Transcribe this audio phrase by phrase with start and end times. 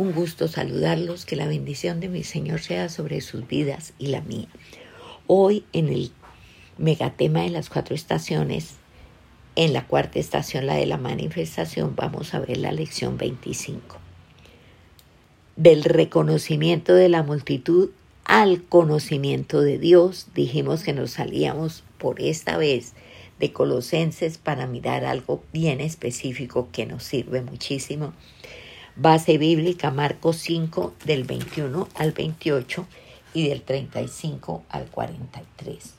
[0.00, 4.22] Un gusto saludarlos, que la bendición de mi Señor sea sobre sus vidas y la
[4.22, 4.48] mía.
[5.26, 6.10] Hoy en el
[6.78, 8.76] megatema de las cuatro estaciones,
[9.56, 13.98] en la cuarta estación, la de la manifestación, vamos a ver la lección 25.
[15.56, 17.90] Del reconocimiento de la multitud
[18.24, 22.94] al conocimiento de Dios, dijimos que nos salíamos por esta vez
[23.38, 28.14] de Colosenses para mirar algo bien específico que nos sirve muchísimo
[29.02, 32.86] Base bíblica Marcos 5 del 21 al 28
[33.32, 35.94] y del 35 al 43.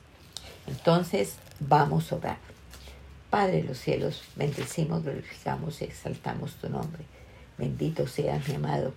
[0.68, 2.38] Entonces vamos a orar.
[3.28, 7.02] Padre de los cielos, bendecimos, glorificamos y exaltamos tu nombre.
[7.58, 8.94] Bendito seas, mi amado,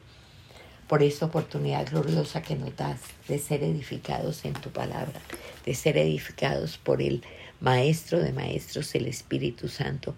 [0.88, 5.20] por esta oportunidad gloriosa que nos das de ser edificados en tu palabra,
[5.66, 7.24] de ser edificados por el
[7.60, 10.14] Maestro de Maestros, el Espíritu Santo,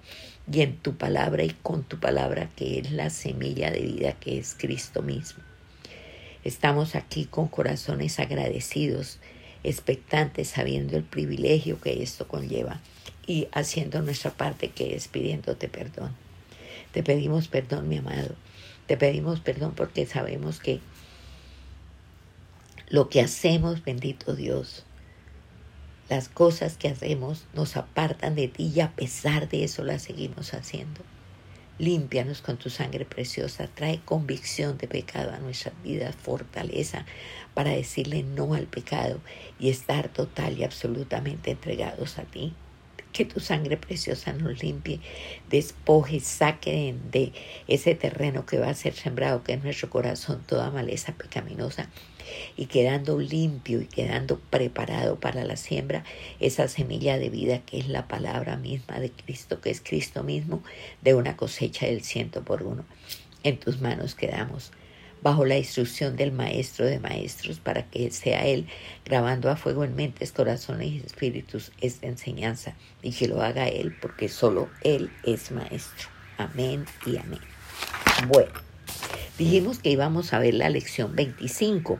[0.51, 4.37] y en tu palabra y con tu palabra que es la semilla de vida que
[4.37, 5.43] es Cristo mismo.
[6.43, 9.19] Estamos aquí con corazones agradecidos,
[9.63, 12.79] expectantes, sabiendo el privilegio que esto conlleva
[13.25, 16.15] y haciendo nuestra parte que es pidiéndote perdón.
[16.93, 18.35] Te pedimos perdón, mi amado.
[18.85, 20.79] Te pedimos perdón porque sabemos que
[22.89, 24.85] lo que hacemos, bendito Dios,
[26.09, 30.53] las cosas que hacemos nos apartan de ti y a pesar de eso las seguimos
[30.53, 31.01] haciendo.
[31.79, 37.05] Límpianos con tu sangre preciosa, trae convicción de pecado a nuestras vidas, fortaleza
[37.53, 39.19] para decirle no al pecado
[39.59, 42.53] y estar total y absolutamente entregados a ti.
[43.13, 44.99] Que tu sangre preciosa nos limpie,
[45.49, 47.33] despoje, saque de
[47.67, 51.89] ese terreno que va a ser sembrado, que es nuestro corazón, toda maleza pecaminosa
[52.55, 56.03] y quedando limpio y quedando preparado para la siembra,
[56.39, 60.63] esa semilla de vida que es la palabra misma de Cristo, que es Cristo mismo,
[61.01, 62.85] de una cosecha del ciento por uno.
[63.43, 64.71] En tus manos quedamos
[65.21, 68.67] bajo la instrucción del Maestro de Maestros, para que sea Él
[69.05, 73.95] grabando a fuego en mentes, corazones y espíritus esta enseñanza, y que lo haga Él,
[74.01, 76.09] porque solo Él es Maestro.
[76.37, 77.39] Amén y amén.
[78.27, 78.51] Bueno,
[79.37, 81.99] dijimos que íbamos a ver la lección 25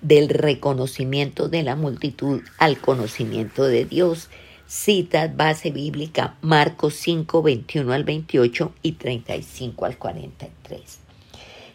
[0.00, 4.30] del reconocimiento de la multitud al conocimiento de Dios.
[4.66, 10.99] Citas base bíblica Marcos 5, 21 al 28 y 35 al 43.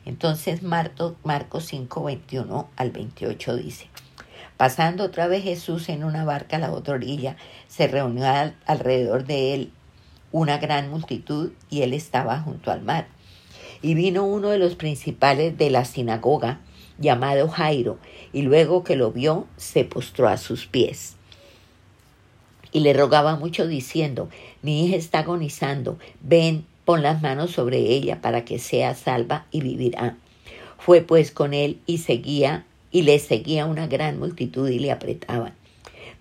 [0.06, 3.90] Entonces Marcos 5, 21 al 28 dice,
[4.58, 7.36] Pasando otra vez Jesús en una barca a la otra orilla,
[7.68, 8.26] se reunió
[8.66, 9.72] alrededor de él
[10.32, 13.08] una gran multitud y él estaba junto al mar.
[13.82, 16.62] Y vino uno de los principales de la sinagoga,
[16.98, 18.00] llamado Jairo,
[18.32, 21.16] y luego que lo vio, se postró a sus pies.
[22.72, 24.30] Y le rogaba mucho diciendo,
[24.62, 29.62] mi hija está agonizando, ven, pon las manos sobre ella para que sea salva y
[29.62, 30.16] vivirá.
[30.78, 35.54] Fue pues con él y seguía, y le seguía una gran multitud y le apretaban.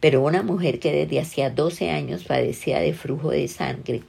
[0.00, 4.02] Pero una mujer que desde hacía doce años padecía de flujo de sangre,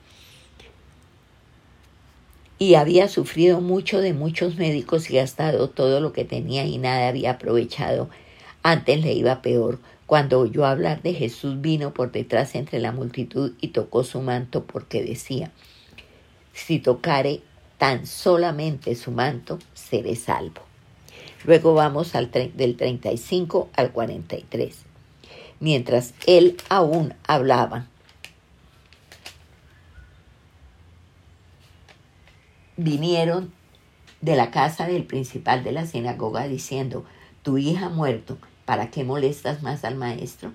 [2.57, 7.09] y había sufrido mucho de muchos médicos y gastado todo lo que tenía y nada
[7.09, 8.09] había aprovechado.
[8.63, 9.79] Antes le iba peor.
[10.05, 14.63] Cuando oyó hablar de Jesús vino por detrás entre la multitud y tocó su manto
[14.63, 15.51] porque decía,
[16.55, 17.41] si tocare
[17.77, 20.61] tan solamente su manto, seré salvo.
[21.43, 24.77] Luego vamos al del 35 al 43.
[25.59, 27.88] Mientras él aún hablaba,
[32.77, 33.53] vinieron
[34.22, 37.05] de la casa del principal de la sinagoga diciendo,
[37.43, 40.51] tu hija ha muerto, ¿para qué molestas más al maestro?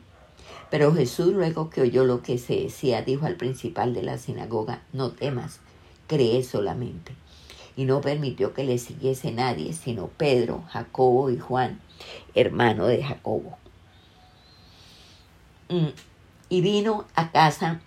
[0.71, 4.82] Pero Jesús luego que oyó lo que se decía, dijo al principal de la sinagoga,
[4.93, 5.61] no temas,
[6.10, 7.12] cree solamente.
[7.76, 11.81] Y no permitió que le siguiese nadie, sino Pedro, Jacobo y Juan,
[12.34, 13.56] hermano de Jacobo.
[15.69, 15.91] Mm,
[16.49, 17.81] y vino a casa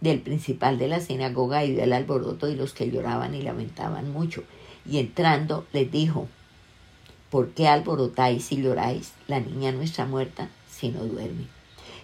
[0.00, 4.42] del principal de la sinagoga y del alboroto y los que lloraban y lamentaban mucho.
[4.84, 6.26] Y entrando les dijo,
[7.30, 9.12] ¿por qué alborotáis y lloráis?
[9.28, 11.46] La niña no está muerta, sino duerme.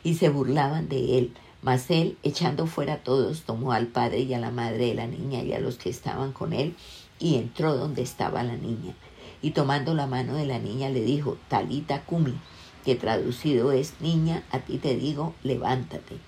[0.04, 1.32] Y se burlaban de él.
[1.62, 5.06] Mas él, echando fuera a todos, tomó al padre y a la madre de la
[5.06, 6.76] niña y a los que estaban con él,
[7.18, 8.94] y entró donde estaba la niña.
[9.42, 12.34] Y tomando la mano de la niña le dijo, Talita Kumi,
[12.84, 16.18] que traducido es, niña, a ti te digo, levántate.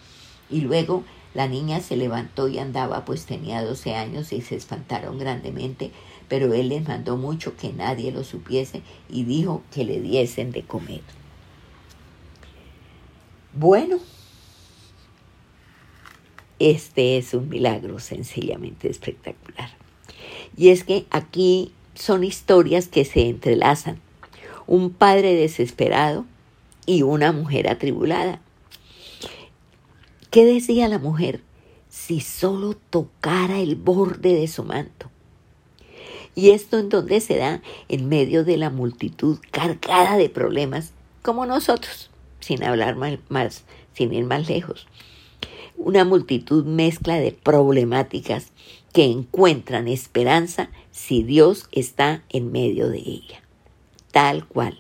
[0.51, 1.05] Y luego
[1.35, 5.93] la niña se levantó y andaba, pues tenía doce años y se espantaron grandemente,
[6.29, 10.63] pero él les mandó mucho que nadie lo supiese y dijo que le diesen de
[10.63, 11.03] comer.
[13.53, 13.99] Bueno,
[16.59, 19.71] este es un milagro sencillamente espectacular.
[20.57, 24.01] Y es que aquí son historias que se entrelazan.
[24.67, 26.27] Un padre desesperado
[26.85, 28.41] y una mujer atribulada.
[30.31, 31.41] ¿Qué decía la mujer?
[31.89, 35.11] Si solo tocara el borde de su manto.
[36.35, 41.47] Y esto en donde se da en medio de la multitud cargada de problemas, como
[41.47, 43.65] nosotros, sin hablar más,
[43.95, 44.87] sin ir más lejos.
[45.79, 48.49] Una multitud mezcla de problemáticas
[48.93, 53.43] que encuentran esperanza si Dios está en medio de ella.
[54.13, 54.79] Tal cual.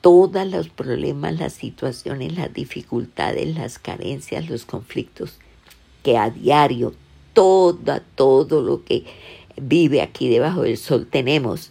[0.00, 5.38] Todos los problemas, las situaciones, las dificultades, las carencias, los conflictos
[6.02, 6.94] que a diario,
[7.34, 9.04] toda, todo lo que
[9.60, 11.70] vive aquí debajo del sol tenemos,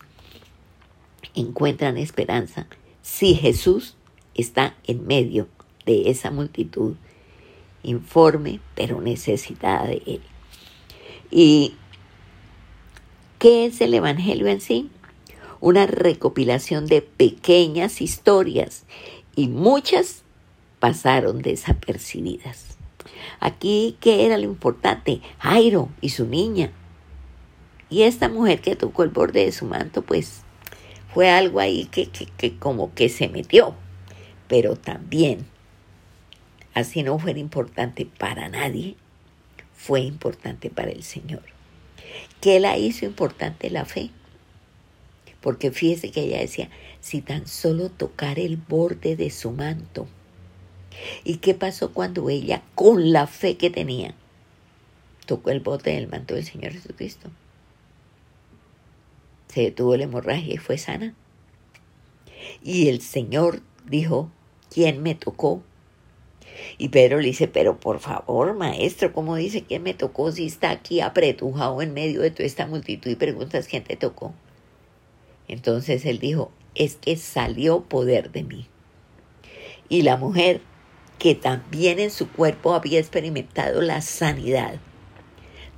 [1.36, 2.68] encuentran esperanza
[3.02, 3.96] si Jesús
[4.36, 5.48] está en medio
[5.86, 6.96] de esa multitud,
[7.88, 10.22] informe pero necesitada de Él.
[11.32, 11.76] ¿Y
[13.40, 14.90] qué es el Evangelio en sí?
[15.60, 18.86] Una recopilación de pequeñas historias
[19.36, 20.24] y muchas
[20.80, 22.78] pasaron desapercibidas.
[23.40, 25.22] Aquí, ¿qué era lo importante?
[25.40, 26.72] Jairo y su niña.
[27.90, 30.42] Y esta mujer que tocó el borde de su manto, pues
[31.14, 33.76] fue algo ahí que, que, como que se metió.
[34.48, 35.46] Pero también,
[36.78, 38.96] así no fuera importante para nadie,
[39.76, 41.42] fue importante para el Señor.
[42.40, 44.12] ¿Qué la hizo importante la fe?
[45.42, 46.70] Porque fíjese que ella decía,
[47.02, 50.08] si tan solo tocar el borde de su manto.
[51.24, 54.14] ¿Y qué pasó cuando ella, con la fe que tenía,
[55.26, 57.32] tocó el borde del manto del Señor Jesucristo?
[59.48, 61.16] Se detuvo la hemorragia y fue sana.
[62.64, 64.30] Y el Señor dijo,
[64.70, 65.64] ¿quién me tocó?
[66.78, 70.72] Y Pedro le dice, pero por favor, maestro, ¿cómo dice quién me tocó si está
[70.72, 74.34] aquí apretujado en medio de toda esta multitud y preguntas quién te tocó?
[75.48, 78.68] Entonces él dijo, es que salió poder de mí.
[79.90, 80.62] Y la mujer,
[81.18, 84.80] que también en su cuerpo había experimentado la sanidad,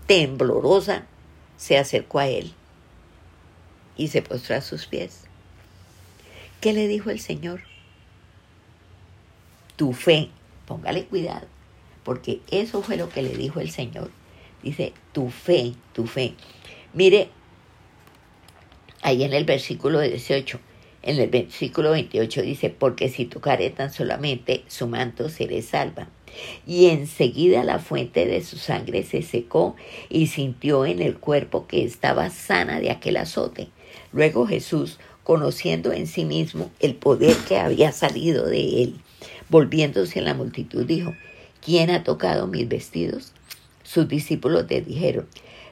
[0.08, 1.06] temblorosa,
[1.58, 2.54] se acercó a él
[3.96, 5.26] y se postró a sus pies.
[6.62, 7.62] ¿Qué le dijo el Señor?
[9.76, 10.30] Tu fe
[10.70, 11.48] Póngale cuidado,
[12.04, 14.12] porque eso fue lo que le dijo el Señor.
[14.62, 16.36] Dice, tu fe, tu fe.
[16.94, 17.30] Mire,
[19.02, 20.60] ahí en el versículo 18,
[21.02, 26.08] en el versículo 28 dice, porque si tocare tan solamente su manto seré salva.
[26.68, 29.76] Y enseguida la fuente de su sangre se secó
[30.08, 33.70] y sintió en el cuerpo que estaba sana de aquel azote.
[34.12, 39.02] Luego Jesús, conociendo en sí mismo el poder que había salido de él,
[39.50, 41.16] Volviéndose la multitud dijo,
[41.66, 43.34] ¿quién ha tocado mis vestidos?
[43.84, 45.28] Sus discípulos le dijeron,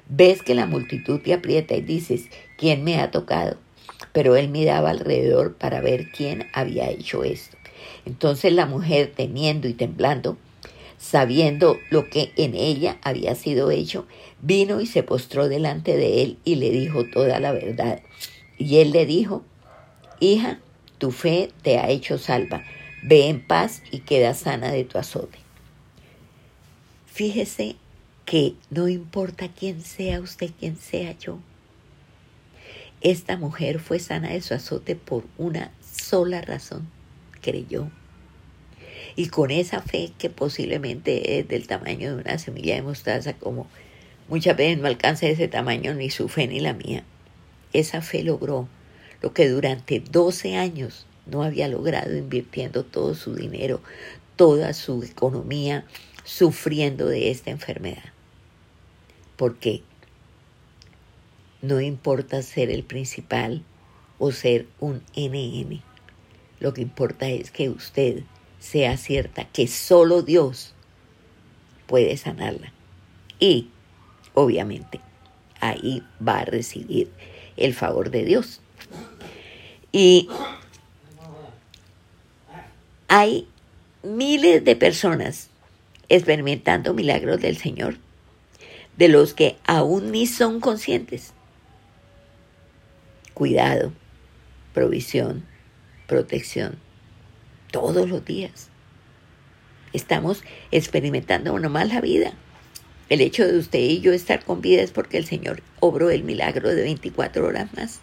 [0.09, 2.25] ves que la multitud te aprieta y dices,
[2.57, 3.57] ¿quién me ha tocado?
[4.13, 7.56] Pero él miraba alrededor para ver quién había hecho esto.
[8.06, 10.38] Entonces la mujer, temiendo y temblando,
[10.97, 14.07] sabiendo lo que en ella había sido hecho,
[14.41, 18.01] vino y se postró delante de él y le dijo toda la verdad.
[18.57, 19.44] Y él le dijo,
[20.19, 20.59] hija,
[20.97, 22.63] tu fe te ha hecho salva
[23.09, 25.38] Ve en paz y queda sana de tu azote.
[27.06, 27.77] Fíjese
[28.25, 31.39] que no importa quién sea usted, quién sea yo.
[33.00, 36.89] Esta mujer fue sana de su azote por una sola razón,
[37.39, 37.89] creyó.
[39.15, 43.67] Y con esa fe que posiblemente es del tamaño de una semilla de mostaza, como
[44.27, 47.05] muchas veces no alcanza ese tamaño ni su fe ni la mía,
[47.72, 48.67] esa fe logró
[49.22, 53.81] lo que durante 12 años no había logrado invirtiendo todo su dinero,
[54.36, 55.86] toda su economía,
[56.24, 58.03] sufriendo de esta enfermedad.
[59.36, 59.81] Porque
[61.62, 63.63] no importa ser el principal
[64.19, 65.81] o ser un NN.
[66.60, 68.24] Lo que importa es que usted
[68.60, 70.74] sea cierta que solo Dios
[71.86, 72.74] puede sanarla.
[73.39, 73.69] Y,
[74.34, 75.00] obviamente,
[75.60, 77.12] ahí va a recibir
[77.55, 78.62] el favor de Dios.
[79.91, 80.29] Y
[83.08, 83.48] hay
[84.04, 85.50] miles de personas
[86.10, 87.98] experimentando milagros del Señor,
[88.98, 91.34] de los que aún ni son conscientes.
[93.34, 93.94] Cuidado,
[94.74, 95.46] provisión,
[96.08, 96.78] protección,
[97.72, 98.70] todos los días.
[99.94, 102.34] Estamos experimentando nomás la vida.
[103.10, 106.24] El hecho de usted y yo estar con vida es porque el Señor obró el
[106.24, 108.02] milagro de 24 horas más.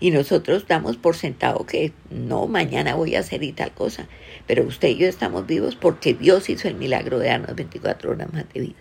[0.00, 4.08] Y nosotros damos por sentado que no, mañana voy a hacer y tal cosa.
[4.46, 8.32] Pero usted y yo estamos vivos porque Dios hizo el milagro de darnos 24 horas
[8.32, 8.78] más de vida.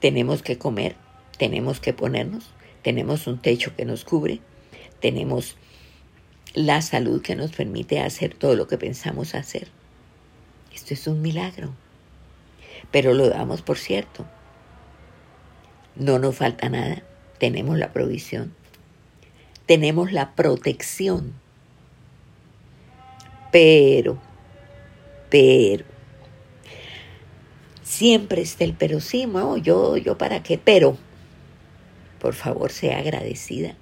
[0.00, 0.96] Tenemos que comer,
[1.38, 2.50] tenemos que ponernos,
[2.82, 4.40] tenemos un techo que nos cubre,
[5.00, 5.56] tenemos
[6.54, 9.68] la salud que nos permite hacer todo lo que pensamos hacer.
[10.74, 11.74] Esto es un milagro,
[12.90, 14.26] pero lo damos por cierto.
[15.96, 17.02] No nos falta nada,
[17.38, 18.54] tenemos la provisión,
[19.66, 21.34] tenemos la protección,
[23.50, 24.18] pero,
[25.30, 25.84] pero,
[27.82, 30.96] siempre está el pero sí, no, yo, yo para qué, pero,
[32.20, 33.76] por favor, sea agradecida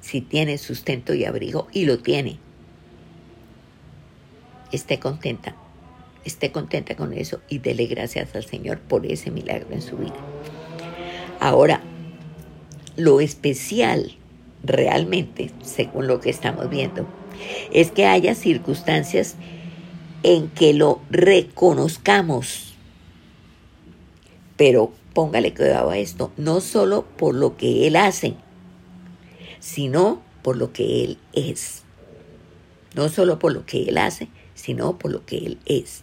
[0.00, 2.38] si tiene sustento y abrigo, y lo tiene.
[4.70, 5.56] Esté contenta,
[6.26, 10.16] esté contenta con eso y dele gracias al Señor por ese milagro en su vida.
[11.40, 11.80] Ahora,
[12.96, 14.18] lo especial
[14.64, 17.06] realmente, según lo que estamos viendo,
[17.72, 19.36] es que haya circunstancias
[20.22, 22.74] en que lo reconozcamos.
[24.56, 28.34] Pero póngale cuidado a esto, no solo por lo que Él hace,
[29.60, 31.82] sino por lo que Él es.
[32.94, 36.02] No solo por lo que Él hace, sino por lo que Él es.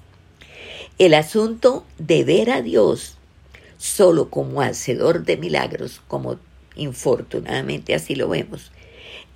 [0.97, 3.17] El asunto de ver a Dios
[3.77, 6.37] solo como hacedor de milagros, como
[6.75, 8.71] infortunadamente así lo vemos,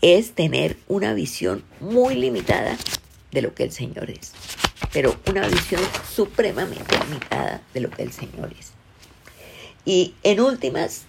[0.02, 2.78] es tener una visión muy limitada
[3.32, 4.34] de lo que el Señor es,
[4.94, 5.82] pero una visión
[6.14, 8.72] supremamente limitada de lo que el Señor es.
[9.86, 11.04] Y en últimas,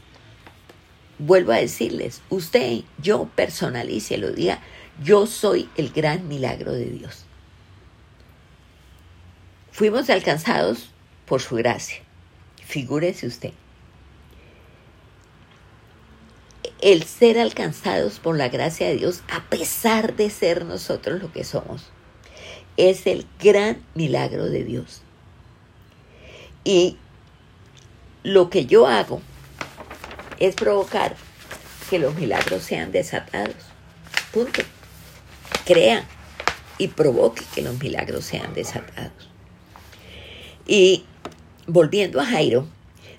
[1.18, 4.60] vuelvo a decirles, usted, yo personalice lo diga,
[5.02, 7.24] yo soy el gran milagro de Dios.
[9.72, 10.90] Fuimos alcanzados
[11.26, 11.98] por su gracia.
[12.64, 13.52] Figúrese usted.
[16.80, 21.44] El ser alcanzados por la gracia de Dios, a pesar de ser nosotros lo que
[21.44, 21.86] somos,
[22.76, 25.00] es el gran milagro de Dios.
[26.64, 26.98] Y
[28.22, 29.22] lo que yo hago
[30.38, 31.16] es provocar
[31.88, 33.54] que los milagros sean desatados.
[34.32, 34.62] Punto.
[35.64, 36.04] Crea
[36.78, 39.30] y provoque que los milagros sean desatados.
[40.66, 41.04] Y
[41.66, 42.66] volviendo a Jairo,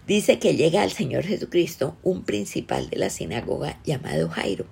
[0.07, 4.65] dice que llega al Señor Jesucristo un principal de la sinagoga llamado Jairo.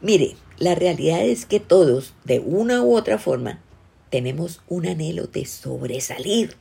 [0.00, 3.62] Mire, la realidad es que todos, de una u otra forma,
[4.10, 6.56] tenemos un anhelo de sobresalir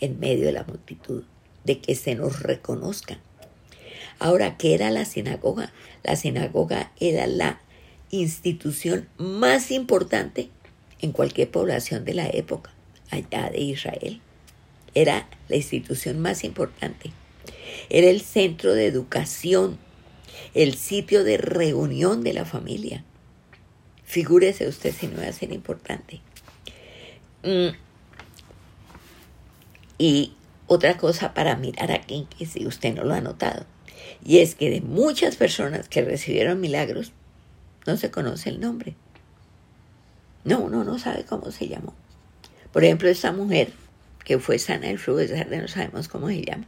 [0.00, 1.24] en medio de la multitud
[1.64, 3.18] de que se nos reconozcan.
[4.18, 5.72] Ahora, ¿qué era la sinagoga?
[6.02, 7.60] La sinagoga era la
[8.10, 10.50] institución más importante
[11.00, 12.72] en cualquier población de la época,
[13.10, 14.20] allá de Israel.
[14.94, 17.12] Era la institución más importante.
[17.90, 19.78] Era el centro de educación,
[20.54, 23.04] el sitio de reunión de la familia.
[24.04, 26.20] Figúrese usted si no va a ser importante.
[27.42, 27.76] Mm.
[29.98, 30.34] Y
[30.66, 33.66] otra cosa para mirar aquí, que si usted no lo ha notado,
[34.24, 37.12] y es que de muchas personas que recibieron milagros,
[37.86, 38.96] no se conoce el nombre.
[40.44, 41.94] No, uno no sabe cómo se llamó.
[42.72, 43.72] Por ejemplo, esta mujer
[44.24, 46.66] que fue sana del flujo de sangre, no sabemos cómo se llama.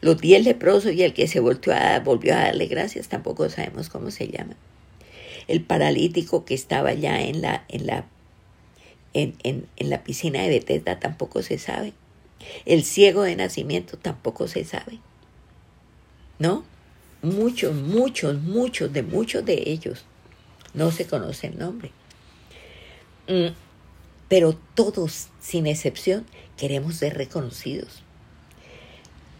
[0.00, 3.88] Los diez leprosos y el que se volvió a, volvió a darle gracias, tampoco sabemos
[3.88, 4.56] cómo se llama.
[5.46, 8.06] El paralítico que estaba ya en la, en la,
[9.12, 11.92] en, en, en la piscina de Bethesda tampoco se sabe.
[12.64, 14.98] El ciego de nacimiento tampoco se sabe.
[16.38, 16.64] ¿No?
[17.22, 20.06] Muchos, muchos, muchos, de muchos de ellos
[20.72, 21.90] no se conoce el nombre.
[23.28, 23.48] Mm,
[24.30, 26.24] pero todos, sin excepción,
[26.56, 28.02] queremos ser reconocidos.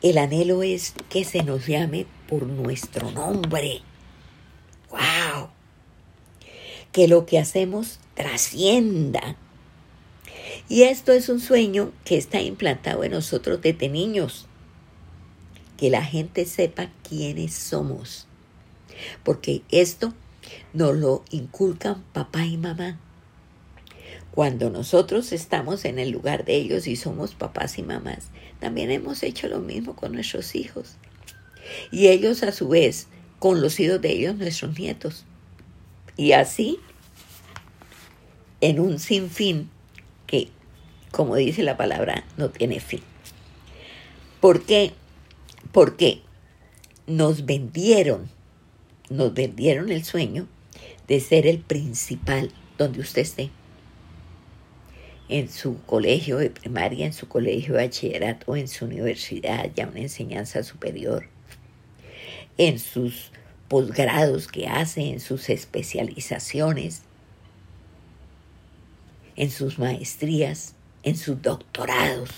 [0.03, 3.81] El anhelo es que se nos llame por nuestro nombre.
[4.91, 5.49] ¡Wow!
[6.93, 9.37] Que lo que hacemos trascienda
[10.71, 14.47] y esto es un sueño que está implantado en nosotros desde niños.
[15.77, 18.29] Que la gente sepa quiénes somos.
[19.25, 20.15] Porque esto
[20.73, 23.01] nos lo inculcan papá y mamá.
[24.41, 29.23] Cuando nosotros estamos en el lugar de ellos y somos papás y mamás, también hemos
[29.23, 30.97] hecho lo mismo con nuestros hijos.
[31.91, 35.27] Y ellos a su vez, con los hijos de ellos, nuestros nietos.
[36.17, 36.79] Y así,
[38.63, 39.69] en un sinfín
[40.27, 40.49] que
[41.11, 43.03] como dice la palabra, no tiene fin.
[44.41, 44.95] ¿Por qué?
[45.71, 46.23] Porque
[47.07, 48.31] nos vendieron,
[49.11, 50.49] nos vendieron el sueño
[51.09, 53.51] de ser el principal donde usted esté.
[55.31, 60.01] En su colegio de primaria, en su colegio de bachillerato, en su universidad, ya una
[60.01, 61.29] enseñanza superior,
[62.59, 63.31] en sus
[63.69, 67.03] posgrados que hace, en sus especializaciones,
[69.37, 72.31] en sus maestrías en sus doctorados.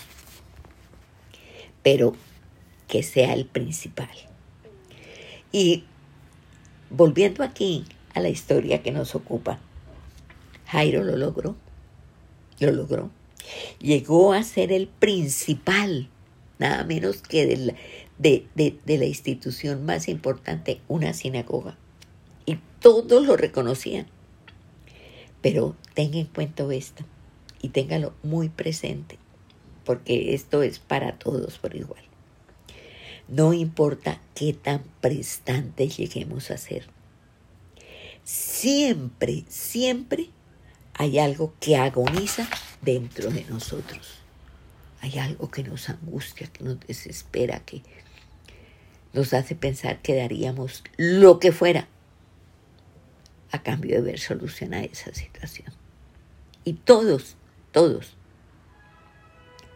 [1.81, 2.15] Pero
[2.87, 4.09] que sea el principal.
[5.51, 5.83] Y
[6.89, 9.59] volviendo aquí a la historia que nos ocupa,
[10.67, 11.55] Jairo lo logró,
[12.63, 13.11] lo logró.
[13.79, 16.09] Llegó a ser el principal,
[16.59, 17.75] nada menos que de
[18.17, 21.77] de, la institución más importante, una sinagoga.
[22.45, 24.07] Y todos lo reconocían.
[25.41, 27.03] Pero tenga en cuenta esto
[27.61, 29.17] y téngalo muy presente,
[29.83, 32.03] porque esto es para todos por igual.
[33.27, 36.87] No importa qué tan prestantes lleguemos a ser.
[38.23, 40.29] Siempre, siempre
[40.95, 42.47] hay algo que agoniza
[42.81, 44.19] dentro de nosotros.
[45.01, 47.81] Hay algo que nos angustia, que nos desespera, que
[49.11, 51.87] nos hace pensar que daríamos lo que fuera
[53.51, 55.73] a cambio de ver solucionada esa situación.
[56.63, 57.35] Y todos,
[57.71, 58.15] todos.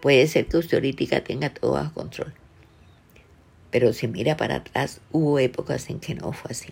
[0.01, 2.33] Puede ser que usted ahorita tenga todo bajo control.
[3.71, 6.69] Pero si mira para atrás, hubo épocas en que no fue así.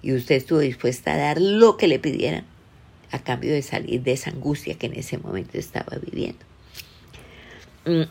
[0.00, 2.46] Y usted estuvo dispuesta a dar lo que le pidieran
[3.12, 6.44] a cambio de salir de esa angustia que en ese momento estaba viviendo.
[7.84, 8.04] Mm.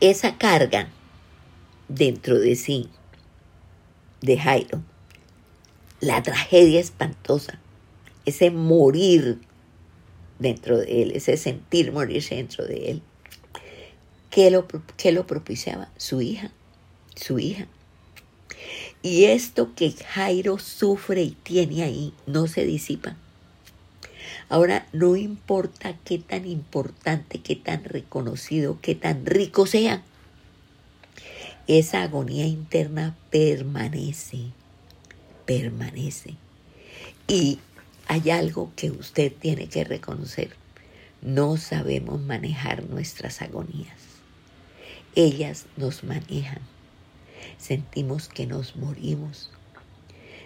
[0.00, 0.88] esa carga
[1.88, 2.90] dentro de sí
[4.20, 4.82] de Jairo,
[6.00, 7.58] la tragedia espantosa,
[8.26, 9.38] ese morir
[10.38, 13.02] dentro de él, ese sentir morirse dentro de él,
[14.30, 15.90] ¿qué lo, qué lo propiciaba?
[15.96, 16.52] Su hija,
[17.14, 17.66] su hija.
[19.04, 23.18] Y esto que Jairo sufre y tiene ahí no se disipa.
[24.48, 30.02] Ahora, no importa qué tan importante, qué tan reconocido, qué tan rico sea,
[31.66, 34.38] esa agonía interna permanece,
[35.44, 36.36] permanece.
[37.28, 37.58] Y
[38.06, 40.56] hay algo que usted tiene que reconocer.
[41.20, 43.98] No sabemos manejar nuestras agonías.
[45.14, 46.60] Ellas nos manejan.
[47.58, 49.50] Sentimos que nos morimos.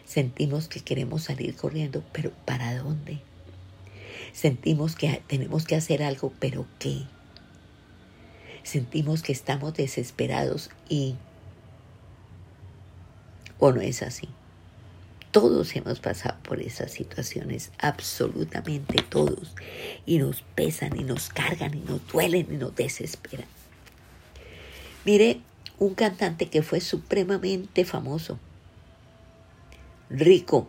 [0.04, 3.20] Sentimos que queremos salir corriendo, pero ¿para dónde?
[4.32, 7.02] Sentimos que tenemos que hacer algo, pero ¿qué?
[8.62, 11.16] Sentimos que estamos desesperados y...
[13.58, 14.28] ¿O no es así?
[15.30, 19.54] Todos hemos pasado por esas situaciones, absolutamente todos,
[20.06, 23.46] y nos pesan y nos cargan y nos duelen y nos desesperan.
[25.04, 25.40] Mire,
[25.78, 28.38] un cantante que fue supremamente famoso,
[30.10, 30.68] rico,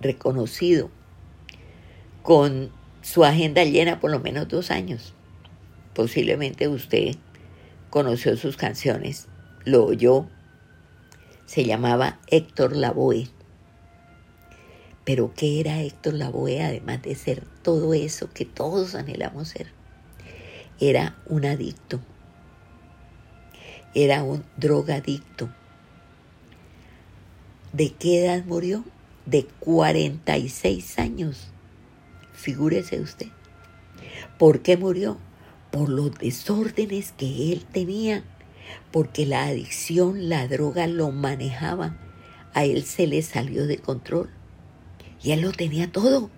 [0.00, 0.90] reconocido,
[2.22, 2.70] con
[3.02, 5.14] su agenda llena por lo menos dos años.
[5.94, 7.16] Posiblemente usted
[7.88, 9.28] conoció sus canciones,
[9.64, 10.26] lo oyó,
[11.46, 13.28] se llamaba Héctor Lavoe.
[15.04, 19.72] Pero ¿qué era Héctor Lavoe además de ser todo eso que todos anhelamos ser?
[20.78, 22.00] Era un adicto,
[23.94, 25.50] era un drogadicto.
[27.72, 28.84] ¿De qué edad murió?
[29.26, 31.48] De 46 años.
[32.32, 33.28] Figúrese usted.
[34.38, 35.18] ¿Por qué murió?
[35.70, 38.24] Por los desórdenes que él tenía,
[38.90, 41.96] porque la adicción, la droga lo manejaba.
[42.54, 44.30] A él se le salió de control
[45.22, 46.30] y él lo tenía todo.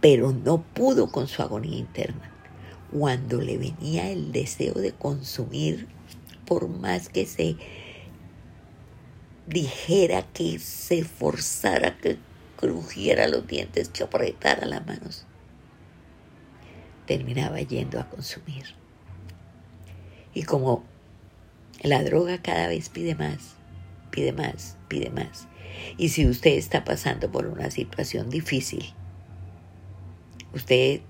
[0.00, 2.35] Pero no pudo con su agonía interna.
[2.98, 5.86] Cuando le venía el deseo de consumir,
[6.46, 7.56] por más que se
[9.46, 12.16] dijera, que se forzara, que
[12.56, 15.26] crujiera los dientes, que apretara las manos,
[17.04, 18.64] terminaba yendo a consumir.
[20.32, 20.82] Y como
[21.82, 23.56] la droga cada vez pide más,
[24.10, 25.48] pide más, pide más.
[25.98, 28.94] Y si usted está pasando por una situación difícil,
[30.54, 31.02] usted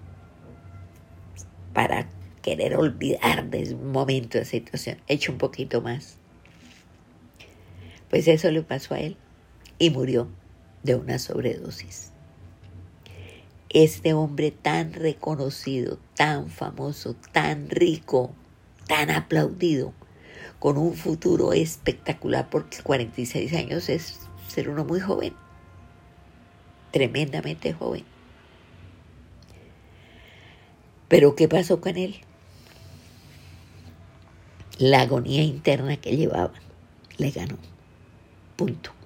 [1.77, 2.09] para
[2.41, 6.17] querer olvidar de un momento de situación, echa un poquito más.
[8.09, 9.19] Pues eso le pasó a él
[9.79, 10.27] y murió
[10.85, 12.13] de una sobredosis.
[13.69, 18.33] Este hombre tan reconocido, tan famoso, tan rico,
[18.87, 19.93] tan aplaudido,
[20.59, 25.35] con un futuro espectacular, porque 46 años es ser uno muy joven,
[26.91, 28.16] tremendamente joven.
[31.09, 32.17] Pero ¿qué pasó con él?
[34.79, 36.55] La agonía interna que llevaba
[37.17, 37.57] le ganó.
[38.57, 38.97] Punto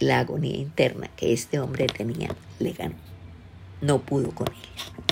[0.00, 2.96] la agonía interna que este hombre tenía le ganó.
[3.80, 5.04] No pudo con ella.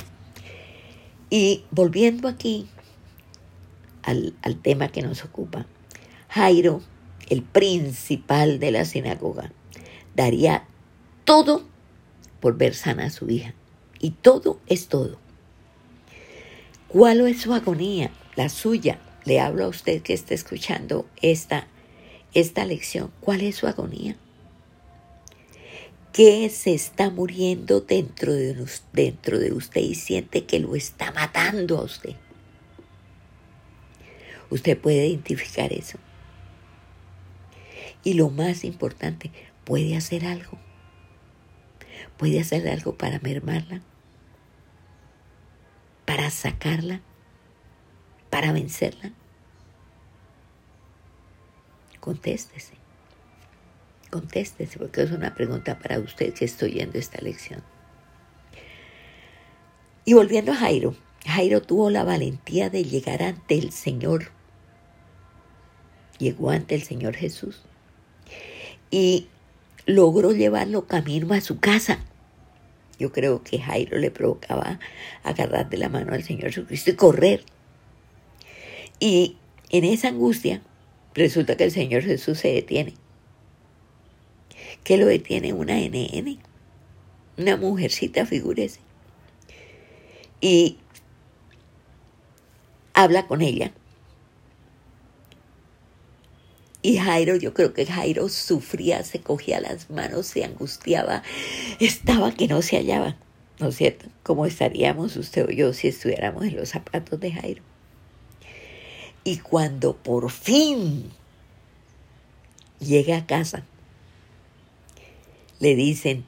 [1.31, 2.67] Y volviendo aquí
[4.03, 5.67] al, al tema que nos ocupa,
[6.31, 6.81] Jairo,
[7.29, 9.53] el principal de la sinagoga,
[10.17, 10.67] daría
[11.25, 11.63] todo
[12.41, 13.55] por ver sana a su hija.
[14.01, 15.19] Y todo es todo.
[16.89, 18.11] ¿Cuál es su agonía?
[18.35, 18.99] La suya.
[19.27, 21.67] Le hablo a usted que está escuchando esta,
[22.33, 23.13] esta lección.
[23.21, 24.17] ¿Cuál es su agonía?
[26.15, 31.77] ¿Qué se está muriendo dentro de, dentro de usted y siente que lo está matando
[31.77, 32.17] a usted?
[34.49, 35.99] Usted puede identificar eso.
[38.03, 39.31] Y lo más importante,
[39.65, 40.59] puede hacer algo.
[42.17, 43.83] Puede hacer algo para mermarla,
[46.09, 47.03] para sacarla,
[48.31, 49.13] para vencerla.
[52.01, 52.73] Contéstese.
[54.09, 57.63] Contéstese, porque es una pregunta para usted que estoy yendo esta lección.
[60.07, 64.31] Y volviendo a Jairo, Jairo tuvo la valentía de llegar ante el Señor.
[66.17, 67.61] Llegó ante el Señor Jesús
[68.91, 69.29] y
[69.85, 71.99] logró llevarlo camino a su casa.
[72.99, 74.81] Yo creo que Jairo le provocaba
[75.23, 77.45] agarrar de la mano al Señor Jesucristo y correr.
[78.99, 79.37] Y
[79.71, 80.63] en esa angustia
[81.15, 82.95] resulta que el Señor Jesús se detiene.
[84.83, 86.39] ¿Qué lo detiene una NN,
[87.37, 88.81] una mujercita, figúrese.
[90.41, 90.79] Y
[92.95, 93.73] habla con ella
[96.81, 101.23] y Jairo, yo creo que Jairo sufría, se cogía las manos, se angustiaba,
[101.81, 103.17] estaba que no se hallaba,
[103.59, 104.07] ¿no es cierto?
[104.23, 107.63] ¿Cómo estaríamos usted o yo si estuviéramos en los zapatos de Jairo?
[109.25, 111.11] Y cuando por fin
[112.79, 113.65] llega a casa,
[115.59, 116.25] le dicen,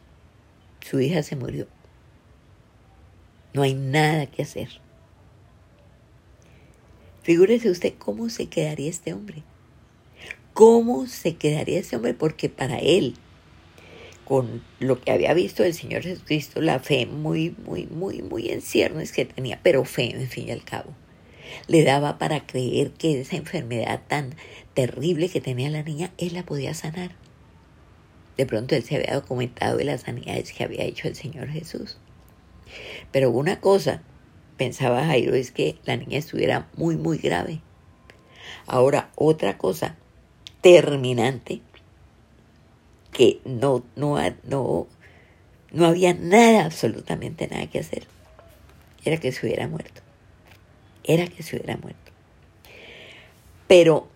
[0.80, 1.68] su hija se murió.
[3.54, 4.68] No hay nada que hacer.
[7.22, 9.44] Figúrese usted cómo se quedaría este hombre.
[10.60, 12.12] ¿Cómo se quedaría ese hombre?
[12.12, 13.14] Porque para él,
[14.26, 18.60] con lo que había visto del Señor Jesucristo, la fe muy, muy, muy, muy en
[18.60, 20.90] ciernes que tenía, pero fe, en fin y al cabo,
[21.66, 24.34] le daba para creer que esa enfermedad tan
[24.74, 27.12] terrible que tenía la niña, él la podía sanar.
[28.36, 31.96] De pronto él se había documentado de las sanidades que había hecho el Señor Jesús.
[33.12, 34.02] Pero una cosa,
[34.58, 37.62] pensaba Jairo, es que la niña estuviera muy, muy grave.
[38.66, 39.96] Ahora, otra cosa,
[40.60, 41.60] terminante
[43.12, 44.86] que no, no, no,
[45.72, 48.06] no había nada, absolutamente nada que hacer.
[49.04, 50.02] Era que se hubiera muerto.
[51.04, 52.12] Era que se hubiera muerto.
[53.66, 54.08] Pero,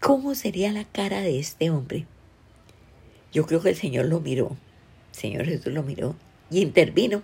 [0.00, 2.06] ¿cómo sería la cara de este hombre?
[3.32, 4.56] Yo creo que el Señor lo miró,
[5.12, 6.16] el Señor Jesús lo miró
[6.50, 7.22] y intervino.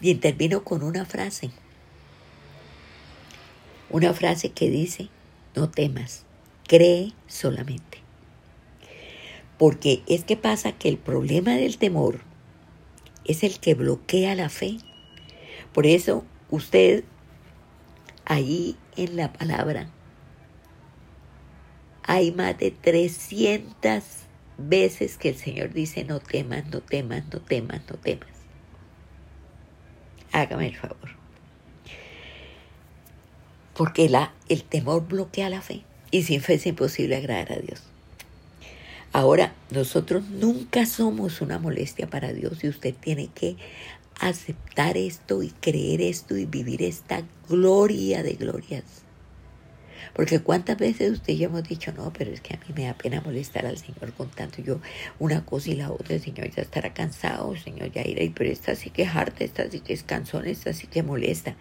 [0.00, 1.50] Y intervino con una frase.
[3.90, 5.08] Una frase que dice,
[5.56, 6.24] no temas,
[6.68, 7.98] cree solamente.
[9.58, 12.20] Porque es que pasa que el problema del temor
[13.24, 14.78] es el que bloquea la fe.
[15.72, 17.02] Por eso usted
[18.24, 19.90] ahí en la palabra
[22.04, 24.02] hay más de 300
[24.56, 28.28] veces que el Señor dice no temas, no temas, no temas, no temas.
[30.32, 31.16] Hágame el favor.
[33.74, 35.82] Porque la, el temor bloquea la fe.
[36.10, 37.82] Y sin fe es imposible agradar a Dios.
[39.12, 43.56] Ahora, nosotros nunca somos una molestia para Dios y usted tiene que
[44.20, 49.07] aceptar esto y creer esto y vivir esta gloria de glorias.
[50.14, 52.94] Porque cuántas veces usted ya hemos dicho, no, pero es que a mí me da
[52.94, 54.80] pena molestar al Señor con tanto yo
[55.18, 58.74] una cosa y la otra, el Señor ya estará cansado, Señor ya irá, pero esta
[58.74, 61.56] sí que es harta, esta sí que es cansón, esta sí que molesta.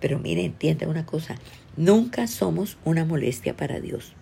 [0.00, 1.36] Pero mire, entienda una cosa,
[1.76, 4.14] nunca somos una molestia para Dios.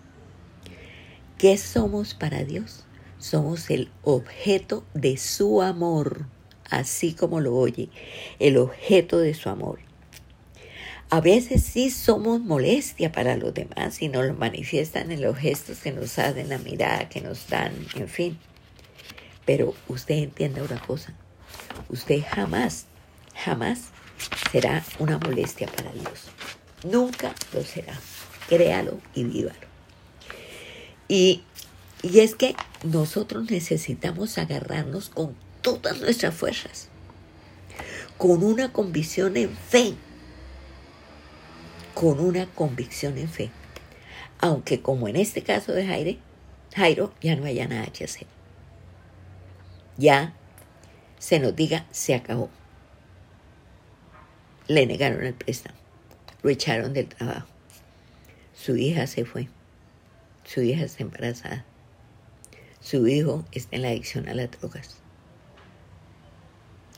[1.37, 2.85] ¿Qué somos para Dios?
[3.19, 6.27] Somos el objeto de su amor,
[6.69, 7.89] así como lo oye,
[8.39, 9.84] el objeto de su amor.
[11.09, 15.79] A veces sí somos molestia para los demás y nos lo manifiestan en los gestos
[15.79, 18.39] que nos hacen, la mirada que nos dan, en fin.
[19.45, 21.13] Pero usted entienda una cosa,
[21.89, 22.85] usted jamás,
[23.35, 23.89] jamás
[24.51, 26.25] será una molestia para Dios.
[26.83, 27.99] Nunca lo será.
[28.49, 29.67] Créalo y vívalo.
[31.07, 31.43] Y,
[32.01, 36.89] y es que nosotros necesitamos agarrarnos con todas nuestras fuerzas,
[38.17, 39.93] con una convicción en fe
[41.95, 43.49] con una convicción en fe.
[44.39, 46.19] Aunque como en este caso de Jairo,
[46.75, 48.27] Jairo ya no haya nada que hacer.
[49.97, 50.33] Ya
[51.17, 52.49] se nos diga, se acabó.
[54.67, 55.77] Le negaron el préstamo,
[56.43, 57.47] lo echaron del trabajo.
[58.53, 59.47] Su hija se fue,
[60.43, 61.63] su hija está embarazada,
[62.81, 64.97] su hijo está en la adicción a las drogas.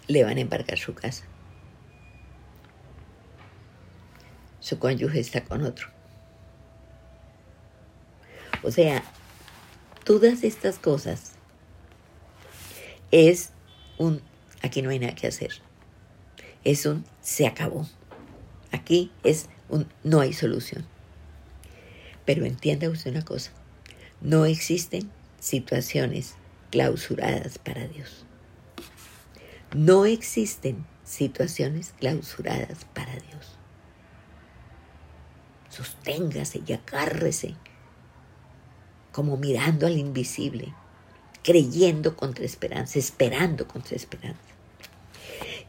[0.07, 1.26] Le van a embarcar su casa
[4.59, 5.87] su cónyuge está con otro.
[8.63, 9.03] O sea,
[10.03, 11.33] todas estas cosas
[13.11, 13.51] es
[13.97, 14.21] un,
[14.61, 15.51] aquí no hay nada que hacer.
[16.63, 17.87] Es un, se acabó.
[18.71, 20.85] Aquí es un, no hay solución.
[22.25, 23.51] Pero entienda usted una cosa,
[24.19, 26.35] no existen situaciones
[26.71, 28.25] clausuradas para Dios.
[29.73, 33.56] No existen situaciones clausuradas para Dios.
[35.77, 37.53] Sosténgase y agárrese
[39.11, 40.73] como mirando al invisible,
[41.43, 44.39] creyendo contra esperanza, esperando contra esperanza.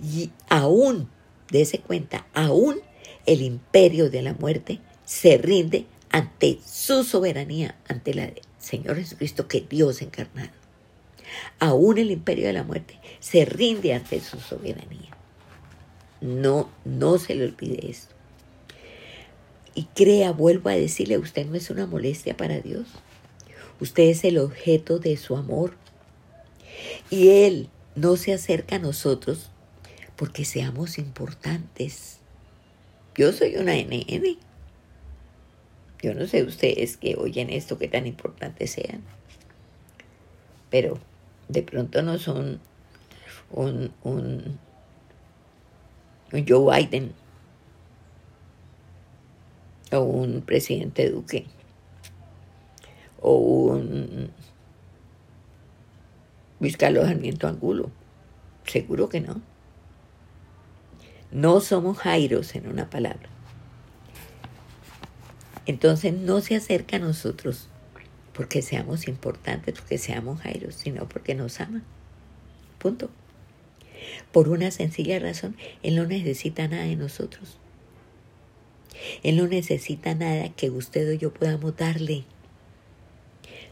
[0.03, 1.11] Y aún,
[1.51, 2.81] dése cuenta, aún
[3.27, 9.47] el imperio de la muerte se rinde ante su soberanía, ante la del Señor Jesucristo,
[9.47, 10.53] que Dios encarnado.
[11.59, 15.11] Aún el imperio de la muerte se rinde ante su soberanía.
[16.23, 18.18] No, no se le olvide esto.
[19.75, 22.87] Y crea, vuelvo a decirle, usted no es una molestia para Dios.
[23.81, 25.75] Usted es el objeto de su amor.
[27.11, 29.51] Y Él no se acerca a nosotros
[30.17, 32.19] porque seamos importantes.
[33.15, 34.39] Yo soy una NN.
[36.03, 39.03] Yo no sé ustedes que oyen esto, qué tan importantes sean.
[40.71, 40.99] Pero
[41.49, 42.61] de pronto no son
[43.51, 44.59] un, un,
[46.33, 47.13] un Joe Biden
[49.92, 51.46] o un presidente Duque
[53.20, 54.31] o un
[56.61, 56.77] Luis
[57.42, 57.90] Angulo.
[58.64, 59.40] Seguro que no.
[61.31, 63.29] No somos Jairos en una palabra.
[65.66, 67.68] Entonces no se acerca a nosotros
[68.33, 71.83] porque seamos importantes, porque seamos Jairos, sino porque nos ama.
[72.79, 73.11] Punto.
[74.33, 77.59] Por una sencilla razón, Él no necesita nada de nosotros.
[79.23, 82.25] Él no necesita nada que usted o yo podamos darle.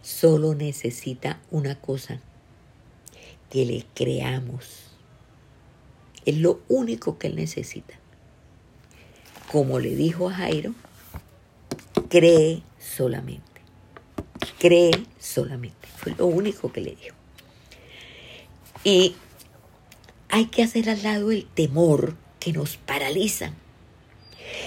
[0.02, 2.20] Solo necesita una cosa,
[3.50, 4.90] que le creamos.
[6.24, 7.94] Es lo único que Él necesita.
[9.50, 10.74] Como le dijo a Jairo,
[12.08, 13.42] cree solamente.
[14.58, 15.86] Cree solamente.
[15.96, 17.16] Fue lo único que le dijo.
[18.84, 19.14] Y
[20.28, 23.52] hay que hacer al lado el temor que nos paraliza.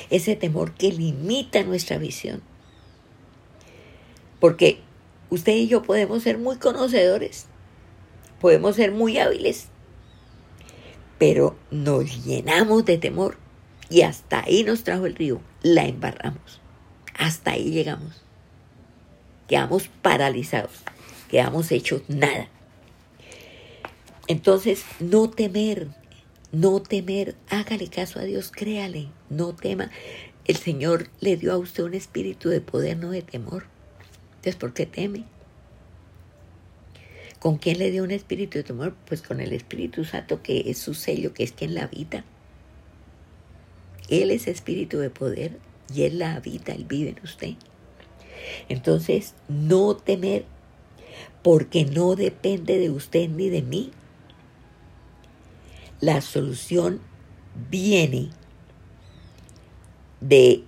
[0.10, 2.42] Ese temor que limita nuestra visión.
[4.40, 4.80] Porque
[5.30, 7.46] usted y yo podemos ser muy conocedores,
[8.40, 9.68] podemos ser muy hábiles,
[11.18, 13.38] pero nos llenamos de temor
[13.90, 16.62] y hasta ahí nos trajo el río, la embarramos,
[17.18, 18.24] hasta ahí llegamos.
[19.48, 20.84] Quedamos paralizados,
[21.30, 22.48] quedamos hechos nada.
[24.28, 25.88] Entonces, no temer,
[26.52, 29.92] no temer, hágale caso a Dios, créale, no tema.
[30.46, 33.66] El Señor le dio a usted un espíritu de poder, no de temor.
[34.38, 35.26] Entonces, ¿por qué teme?
[37.40, 38.96] ¿Con quién le dio un espíritu de temor?
[39.06, 42.26] Pues con el Espíritu Santo, que es su sello, que es quien la habita.
[44.10, 45.58] Él es espíritu de poder
[45.94, 47.54] y Él la habita, Él vive en usted.
[48.68, 50.46] Entonces, no temer,
[51.44, 53.92] porque no depende de usted ni de mí.
[56.02, 57.02] La solución
[57.70, 58.30] viene
[60.22, 60.64] de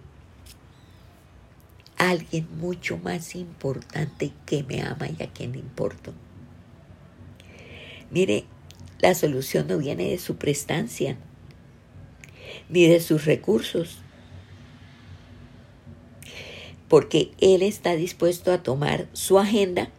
[1.98, 6.14] alguien mucho más importante que me ama y a quien importo.
[8.10, 8.44] Mire,
[9.00, 11.16] la solución no viene de su prestancia,
[12.70, 14.00] ni de sus recursos,
[16.90, 19.90] porque Él está dispuesto a tomar su agenda,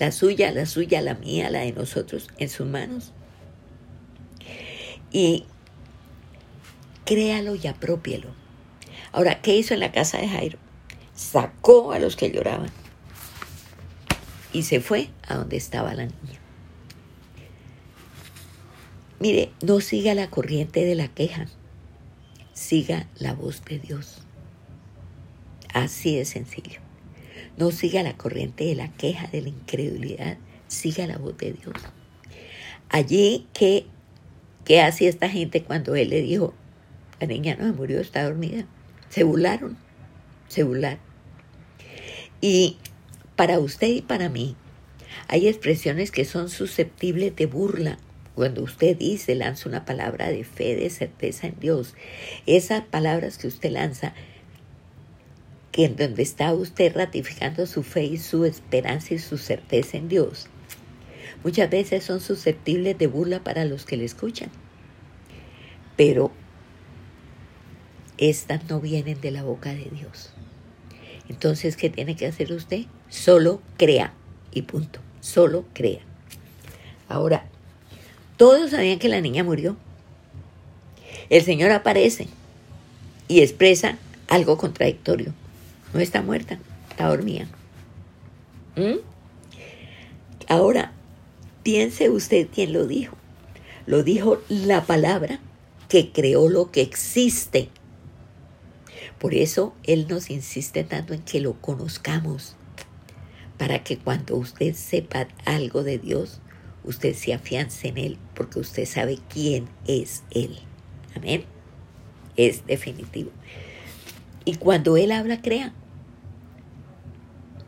[0.00, 3.12] la suya, la suya, la mía, la de nosotros, en sus manos.
[5.14, 5.44] Y
[7.06, 8.28] créalo y apropielo.
[9.12, 10.58] Ahora, ¿qué hizo en la casa de Jairo?
[11.14, 12.70] sacó a los que lloraban
[14.52, 16.40] y se fue a donde estaba la niña.
[19.20, 21.46] Mire, no siga la corriente de la queja,
[22.52, 24.22] siga la voz de Dios.
[25.72, 26.80] Así de sencillo.
[27.56, 31.74] No siga la corriente de la queja, de la incredulidad, siga la voz de Dios.
[32.90, 33.86] Allí, ¿qué,
[34.64, 36.54] qué hacía esta gente cuando él le dijo,
[37.20, 38.66] la niña no se murió, está dormida?
[39.10, 39.76] Se burlaron
[40.48, 40.98] celular.
[42.40, 42.78] Y
[43.36, 44.56] para usted y para mí
[45.28, 47.98] hay expresiones que son susceptibles de burla.
[48.34, 51.94] Cuando usted dice, lanza una palabra de fe, de certeza en Dios,
[52.46, 54.12] esas palabras que usted lanza,
[55.70, 60.08] que en donde está usted ratificando su fe y su esperanza y su certeza en
[60.08, 60.48] Dios,
[61.44, 64.50] muchas veces son susceptibles de burla para los que le escuchan.
[65.96, 66.32] Pero
[68.18, 70.30] estas no vienen de la boca de Dios.
[71.28, 72.86] Entonces, ¿qué tiene que hacer usted?
[73.08, 74.12] Solo crea
[74.52, 75.00] y punto.
[75.20, 76.00] Solo crea.
[77.08, 77.46] Ahora,
[78.36, 79.76] todos sabían que la niña murió.
[81.30, 82.28] El Señor aparece
[83.28, 83.96] y expresa
[84.28, 85.32] algo contradictorio.
[85.92, 86.58] No está muerta,
[86.90, 87.46] está dormida.
[88.76, 88.98] ¿Mm?
[90.48, 90.92] Ahora,
[91.64, 93.16] piense usted quién lo dijo.
[93.86, 95.40] Lo dijo la palabra
[95.88, 97.70] que creó lo que existe.
[99.18, 102.54] Por eso Él nos insiste tanto en que lo conozcamos,
[103.58, 106.40] para que cuando usted sepa algo de Dios,
[106.84, 110.58] usted se afiance en Él, porque usted sabe quién es Él.
[111.16, 111.44] Amén.
[112.36, 113.30] Es definitivo.
[114.44, 115.72] Y cuando Él habla, crea.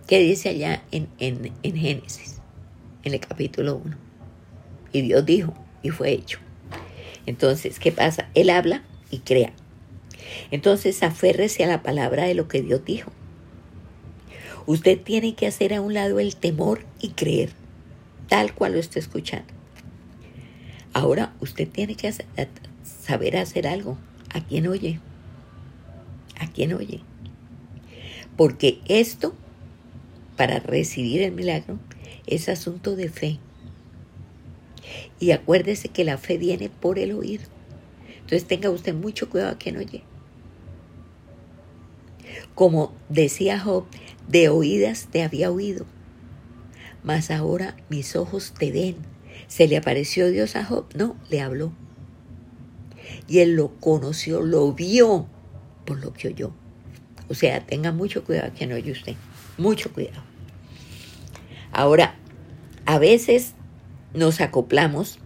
[0.06, 2.35] ¿Qué dice allá en, en, en Génesis,
[3.06, 3.96] en el capítulo 1?
[4.92, 6.38] Y Dios dijo, y fue hecho.
[7.24, 8.28] Entonces, ¿qué pasa?
[8.34, 9.52] Él habla y crea.
[10.50, 13.12] Entonces, aférrese a la palabra de lo que Dios dijo.
[14.66, 17.50] Usted tiene que hacer a un lado el temor y creer,
[18.28, 19.54] tal cual lo está escuchando.
[20.92, 22.12] Ahora, usted tiene que
[22.82, 23.98] saber hacer algo.
[24.34, 24.98] ¿A quién oye?
[26.40, 27.00] ¿A quién oye?
[28.36, 29.34] Porque esto,
[30.36, 31.78] para recibir el milagro,
[32.26, 33.38] es asunto de fe.
[35.18, 37.40] Y acuérdese que la fe viene por el oír.
[38.16, 40.02] Entonces tenga usted mucho cuidado a quien oye.
[42.54, 43.84] Como decía Job,
[44.28, 45.86] de oídas te había oído,
[47.04, 48.96] mas ahora mis ojos te ven.
[49.46, 50.86] ¿Se le apareció Dios a Job?
[50.94, 51.72] No, le habló.
[53.28, 55.28] Y él lo conoció, lo vio
[55.84, 56.52] por lo que oyó.
[57.28, 59.14] O sea, tenga mucho cuidado a quien oye usted.
[59.58, 60.22] Mucho cuidado.
[61.76, 62.14] Ahora,
[62.86, 63.52] a veces
[64.14, 65.18] nos acoplamos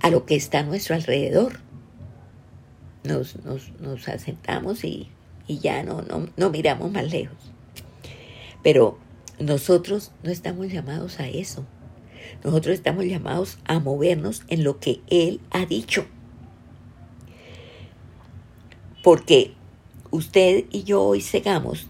[0.00, 1.58] a lo que está a nuestro alrededor.
[3.02, 5.08] Nos, nos, asentamos y,
[5.48, 7.36] y ya no, no, no miramos más lejos.
[8.62, 8.96] Pero
[9.40, 11.66] nosotros no estamos llamados a eso.
[12.44, 16.06] Nosotros estamos llamados a movernos en lo que Él ha dicho.
[19.02, 19.54] Porque
[20.12, 21.88] usted y yo hoy segamos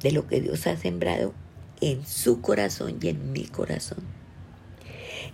[0.00, 1.32] de lo que Dios ha sembrado
[1.84, 3.98] en su corazón y en mi corazón.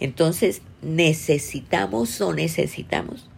[0.00, 3.30] Entonces necesitamos o necesitamos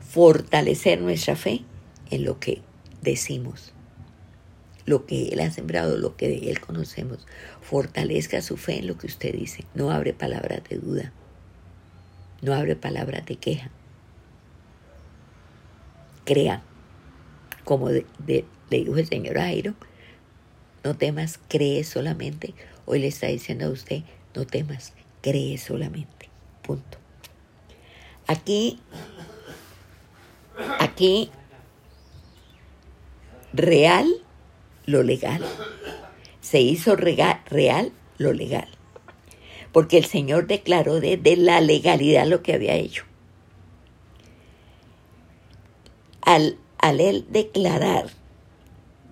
[0.00, 1.62] fortalecer nuestra fe
[2.10, 2.60] en lo que
[3.00, 3.72] decimos,
[4.84, 7.26] lo que Él ha sembrado, lo que de Él conocemos.
[7.62, 9.64] Fortalezca su fe en lo que usted dice.
[9.74, 11.12] No abre palabras de duda.
[12.42, 13.70] No abre palabras de queja.
[16.24, 16.62] Crea.
[17.64, 18.04] Como le
[18.70, 19.74] dijo el Señor a Jairo,
[20.86, 22.54] no temas, cree solamente.
[22.84, 24.02] Hoy le está diciendo a usted,
[24.36, 26.28] no temas, cree solamente.
[26.62, 26.98] Punto.
[28.28, 28.78] Aquí,
[30.78, 31.32] aquí,
[33.52, 34.06] real
[34.84, 35.44] lo legal.
[36.40, 38.68] Se hizo real lo legal.
[39.72, 43.02] Porque el Señor declaró desde la legalidad lo que había hecho.
[46.20, 48.06] Al, al él declarar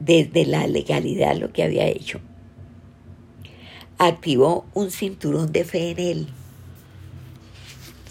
[0.04, 2.20] desde la legalidad lo que había hecho,
[3.98, 6.28] activó un cinturón de fe en él.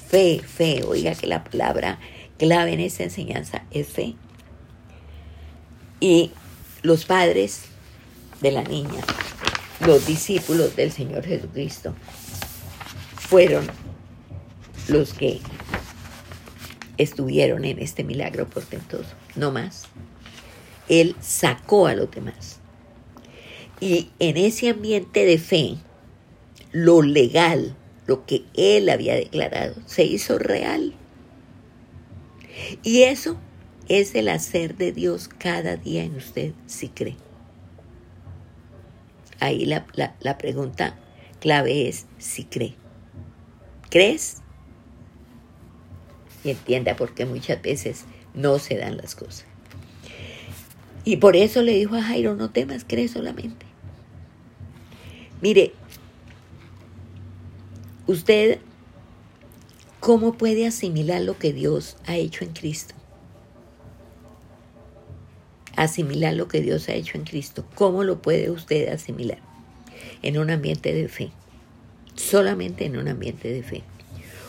[0.07, 1.99] Fe, fe, oiga que la palabra
[2.37, 4.15] clave en esta enseñanza es fe.
[5.99, 6.31] Y
[6.81, 7.65] los padres
[8.41, 9.01] de la niña,
[9.85, 11.93] los discípulos del Señor Jesucristo,
[13.17, 13.67] fueron
[14.87, 15.39] los que
[16.97, 19.87] estuvieron en este milagro portentoso, no más.
[20.89, 22.59] Él sacó a los demás.
[23.79, 25.77] Y en ese ambiente de fe,
[26.71, 27.75] lo legal,
[28.07, 30.93] lo que él había declarado, se hizo real.
[32.81, 33.37] Y eso
[33.87, 37.17] es el hacer de Dios cada día en usted, si cree.
[39.39, 39.85] Ahí la,
[40.19, 40.97] la pregunta
[41.39, 42.75] clave es si cree.
[43.89, 44.41] ¿Crees?
[46.43, 49.52] Y entienda porque muchas veces no se dan las cosas.
[51.05, 53.65] Y por eso le dijo a Jairo, no temas, cree solamente.
[55.41, 55.73] Mire,
[58.07, 58.59] usted,
[59.99, 62.95] ¿cómo puede asimilar lo que Dios ha hecho en Cristo?
[65.75, 67.65] Asimilar lo que Dios ha hecho en Cristo.
[67.75, 69.39] ¿Cómo lo puede usted asimilar?
[70.21, 71.31] En un ambiente de fe.
[72.15, 73.83] Solamente en un ambiente de fe.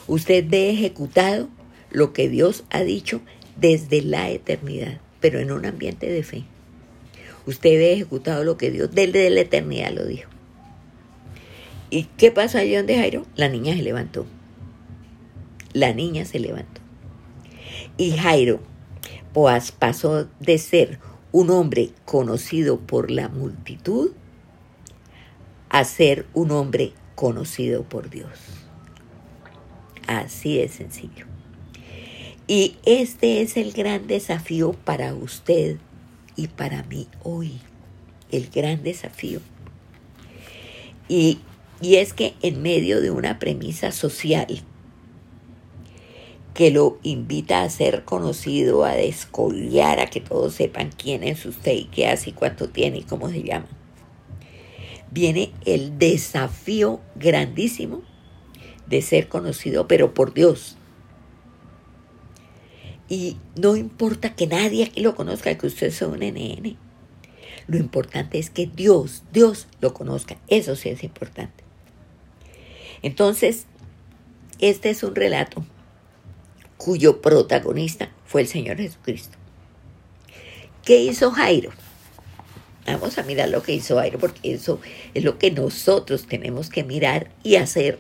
[0.07, 1.49] Usted ve ejecutado
[1.91, 3.21] lo que Dios ha dicho
[3.57, 6.45] desde la eternidad, pero en un ambiente de fe.
[7.47, 10.29] Usted ve ejecutado lo que Dios desde la eternidad lo dijo.
[11.89, 13.25] ¿Y qué pasó allí donde Jairo?
[13.35, 14.27] La niña se levantó.
[15.73, 16.83] La niña se levantó.
[17.97, 18.61] Y Jairo,
[19.33, 20.99] Boaz pasó de ser
[21.33, 24.11] un hombre conocido por la multitud
[25.71, 28.29] a ser un hombre conocido por Dios.
[30.07, 31.25] Así de sencillo.
[32.47, 35.79] Y este es el gran desafío para usted
[36.37, 37.61] y para mí hoy.
[38.31, 39.41] El gran desafío.
[41.09, 41.41] Y,
[41.81, 44.63] y es que en medio de una premisa social
[46.55, 51.73] que lo invita a ser conocido, a descollar, a que todos sepan quién es usted
[51.73, 53.67] y qué hace y cuánto tiene y cómo se llama.
[55.11, 58.03] Viene el desafío grandísimo
[58.87, 60.77] de ser conocido, pero por Dios.
[63.09, 66.77] Y no importa que nadie aquí lo conozca, que usted sea un NN.
[67.67, 70.37] Lo importante es que Dios, Dios lo conozca.
[70.49, 71.65] Eso sí es importante.
[73.03, 73.67] Entonces,
[74.59, 75.65] este es un relato
[76.77, 79.37] cuyo protagonista fue el Señor Jesucristo.
[80.85, 81.71] ¿Qué hizo Jairo?
[82.87, 84.81] Vamos a mirar lo que hizo Jairo, porque eso
[85.15, 87.99] es lo que nosotros tenemos que mirar y hacer.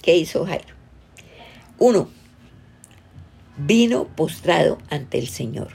[0.00, 0.74] ¿Qué hizo Jairo?
[1.78, 2.08] Uno,
[3.56, 5.68] vino postrado ante el Señor.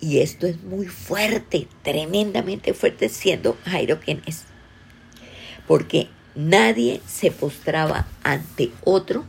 [0.00, 4.44] Y esto es muy fuerte, tremendamente fuerte, siendo Jairo quien es.
[5.68, 9.24] Porque nadie se postraba ante otro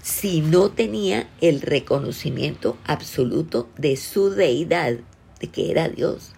[0.00, 4.98] si no tenía el reconocimiento absoluto de su deidad,
[5.40, 6.32] de que era Dios.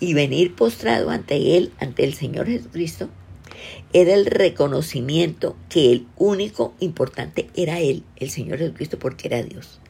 [0.00, 3.10] Y venir postrado ante Él, ante el Señor Jesucristo,
[3.92, 9.80] era el reconocimiento que el único importante era Él, el Señor Jesucristo, porque era Dios.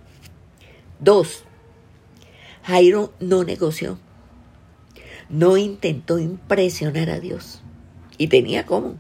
[0.99, 1.45] Dos,
[2.65, 3.99] Jairo no negoció,
[5.29, 7.61] no intentó impresionar a Dios.
[8.19, 8.97] Y tenía cómo.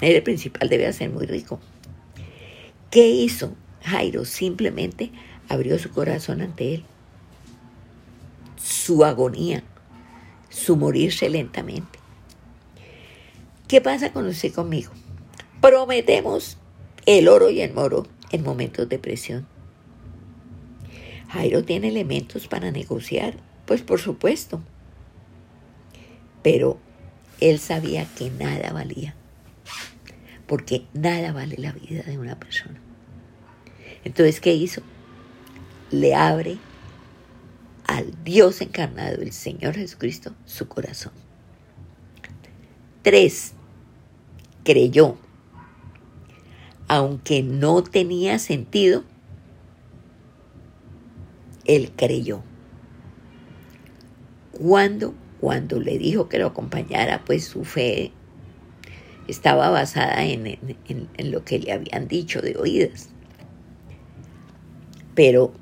[0.00, 1.60] Era el principal, debía ser muy rico.
[2.90, 3.54] ¿Qué hizo?
[3.82, 5.12] Jairo simplemente
[5.48, 6.84] abrió su corazón ante él.
[8.56, 9.62] Su agonía,
[10.50, 12.03] su morirse lentamente.
[13.74, 14.92] ¿Qué pasa con usted conmigo?
[15.60, 16.58] Prometemos
[17.06, 19.48] el oro y el moro en momentos de presión.
[21.30, 23.34] Jairo tiene elementos para negociar,
[23.66, 24.62] pues por supuesto.
[26.44, 26.78] Pero
[27.40, 29.16] él sabía que nada valía,
[30.46, 32.80] porque nada vale la vida de una persona.
[34.04, 34.82] Entonces, ¿qué hizo?
[35.90, 36.58] Le abre
[37.88, 41.12] al Dios encarnado, el Señor Jesucristo, su corazón.
[43.02, 43.53] Tres,
[44.64, 45.16] creyó.
[46.88, 49.04] Aunque no tenía sentido,
[51.64, 52.42] él creyó.
[54.52, 58.12] Cuando, cuando le dijo que lo acompañara, pues su fe
[59.28, 63.14] estaba basada en, en, en lo que le habían dicho de oídas
[65.14, 65.52] pero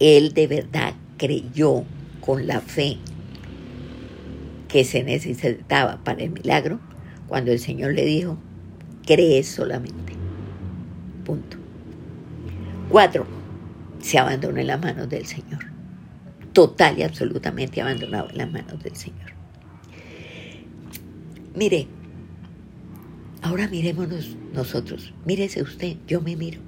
[0.00, 1.84] él de verdad creyó
[2.20, 2.98] con la fe
[4.68, 6.80] que se necesitaba para el milagro
[7.34, 8.38] cuando el Señor le dijo,
[9.04, 10.12] crees solamente.
[11.24, 11.56] Punto.
[12.88, 13.26] Cuatro,
[14.00, 15.66] se abandonó en las manos del Señor.
[16.52, 19.32] Total y absolutamente abandonado en las manos del Señor.
[21.56, 21.88] Mire,
[23.42, 25.12] ahora mirémonos nosotros.
[25.24, 26.60] Mírese usted, yo me miro.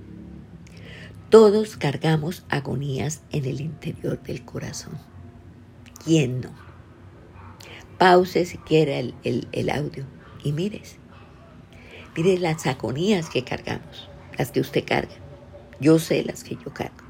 [1.30, 4.98] Todos cargamos agonías en el interior del corazón.
[6.04, 6.50] ¿Quién no?
[7.98, 10.15] Pause si quiere el, audio
[10.46, 10.96] y mires.
[12.16, 15.16] Mire las agonías que cargamos, las que usted carga.
[15.80, 17.04] Yo sé las que yo cargo.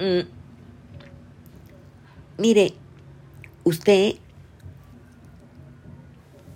[0.00, 0.28] Mm.
[2.36, 2.74] Mire,
[3.62, 4.16] usted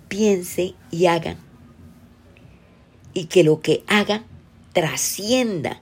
[0.09, 1.37] piense y haga.
[3.13, 4.25] Y que lo que haga
[4.73, 5.81] trascienda,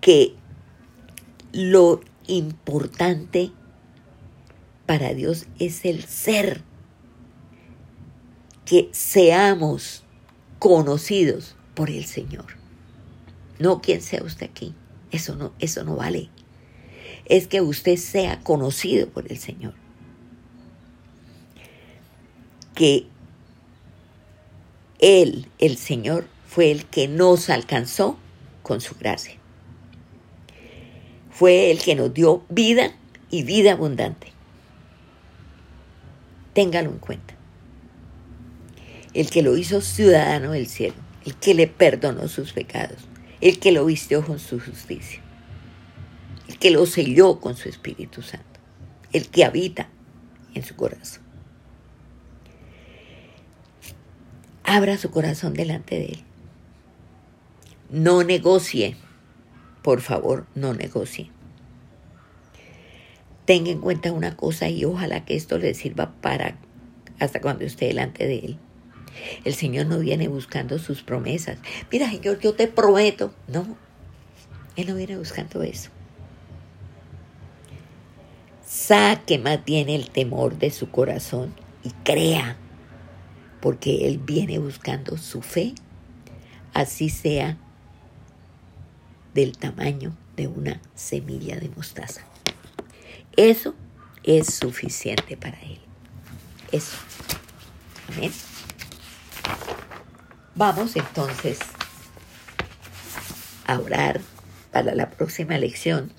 [0.00, 0.36] que
[1.52, 3.50] lo importante
[4.86, 6.62] para Dios es el ser,
[8.64, 10.04] que seamos
[10.58, 12.56] conocidos por el Señor.
[13.58, 14.74] No quien sea usted aquí,
[15.10, 16.30] eso no, eso no vale.
[17.26, 19.74] Es que usted sea conocido por el Señor.
[22.74, 23.06] Que
[24.98, 28.18] él, el Señor, fue el que nos alcanzó
[28.62, 29.36] con su gracia.
[31.30, 32.94] Fue el que nos dio vida
[33.30, 34.31] y vida abundante.
[36.52, 37.34] Téngalo en cuenta.
[39.14, 40.94] El que lo hizo ciudadano del cielo,
[41.24, 42.98] el que le perdonó sus pecados,
[43.40, 45.20] el que lo vistió con su justicia,
[46.48, 48.60] el que lo selló con su Espíritu Santo,
[49.12, 49.88] el que habita
[50.54, 51.22] en su corazón.
[54.64, 56.24] abra su corazón delante de Él.
[57.90, 58.96] No negocie,
[59.82, 61.30] por favor, no negocie.
[63.44, 66.56] Tenga en cuenta una cosa y ojalá que esto le sirva para
[67.18, 68.58] hasta cuando esté delante de Él.
[69.44, 71.58] El Señor no viene buscando sus promesas.
[71.90, 73.32] Mira, Señor, yo te prometo.
[73.48, 73.76] No,
[74.76, 75.90] Él no viene buscando eso.
[78.66, 82.56] Saque más el temor de su corazón y crea,
[83.60, 85.74] porque Él viene buscando su fe,
[86.72, 87.58] así sea
[89.34, 92.31] del tamaño de una semilla de mostaza.
[93.36, 93.74] Eso
[94.24, 95.78] es suficiente para Él.
[96.70, 96.96] Eso.
[98.08, 98.32] Amén.
[100.54, 101.58] Vamos entonces
[103.66, 104.20] a orar
[104.70, 106.12] para la próxima lección.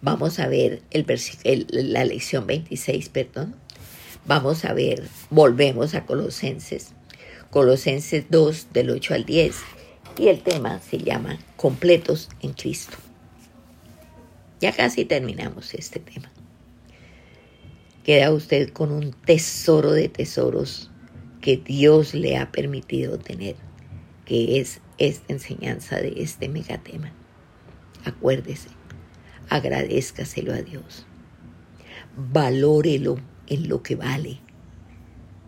[0.00, 3.56] Vamos a ver el, la lección 26, perdón.
[4.26, 6.92] Vamos a ver, volvemos a Colosenses.
[7.50, 9.56] Colosenses 2 del 8 al 10.
[10.18, 12.96] Y el tema se llama Completos en Cristo.
[14.64, 16.32] Ya casi terminamos este tema.
[18.02, 20.90] Queda usted con un tesoro de tesoros
[21.42, 23.56] que Dios le ha permitido tener,
[24.24, 27.12] que es esta enseñanza de este megatema.
[28.06, 28.70] Acuérdese,
[29.50, 31.04] agradezcaselo a Dios,
[32.16, 34.38] valórelo en lo que vale.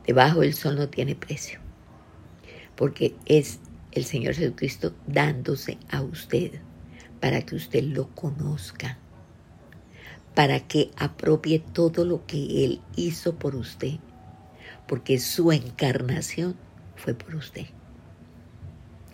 [0.07, 1.59] Debajo del sol no tiene precio,
[2.75, 3.61] porque es
[3.93, 6.61] el Señor Jesucristo dándose a usted
[7.19, 8.99] para que usted lo conozca,
[10.37, 13.99] para que apropie todo lo que Él hizo por usted
[14.87, 16.57] porque su encarnación
[16.97, 17.67] fue por usted.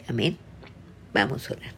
[0.09, 0.37] Amén.
[1.12, 1.73] Vamos a orar.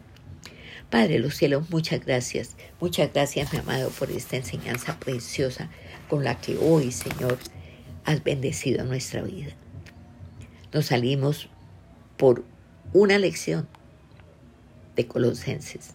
[0.90, 2.56] Padre de los cielos, muchas gracias.
[2.80, 5.70] Muchas gracias, mi amado, por esta enseñanza preciosa
[6.08, 7.38] con la que hoy, Señor,
[8.04, 9.52] has bendecido nuestra vida.
[10.72, 11.48] Nos salimos
[12.16, 12.44] por
[12.92, 13.68] una lección
[14.96, 15.94] de Colosenses,